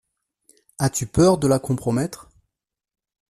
[0.79, 2.27] As-tu peur de la compromettre?